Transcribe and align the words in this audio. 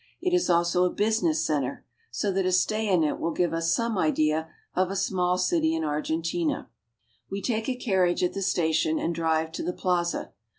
It 0.19 0.33
is 0.33 0.49
also 0.49 0.83
a 0.83 0.89
business 0.89 1.45
center, 1.45 1.85
so 2.09 2.31
that 2.31 2.47
a 2.47 2.51
stay 2.51 2.89
in 2.91 3.03
it 3.03 3.19
will 3.19 3.29
give 3.29 3.53
us 3.53 3.71
some 3.75 3.99
idea 3.99 4.49
of 4.73 4.89
a 4.89 4.95
small 4.95 5.37
city 5.37 5.75
in 5.75 5.83
Argentina. 5.83 6.71
We 7.29 7.39
take 7.39 7.69
a 7.69 7.75
carriage 7.75 8.23
at 8.23 8.33
the 8.33 8.41
station 8.41 8.97
and 8.97 9.13
drive 9.13 9.51
to 9.51 9.63
the 9.63 9.73
plaza. 9.73 10.33